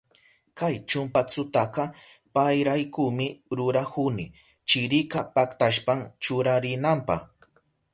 [0.57, 1.83] Kay chumpastutaka
[2.33, 4.25] payraykumi rurahuni,
[4.67, 7.15] chirika paktashpan churarinanpa.